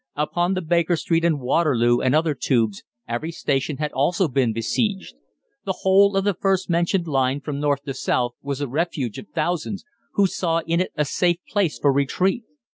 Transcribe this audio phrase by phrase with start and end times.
[0.15, 5.13] Upon the Baker Street and Waterloo and other "Tubes," every station had also been besieged.
[5.63, 9.27] The whole of the first mentioned line from north to south was the refuge of
[9.29, 12.45] thousands, who saw in it a safe place for retreat.